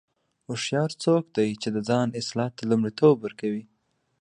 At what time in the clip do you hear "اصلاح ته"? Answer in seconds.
2.19-2.63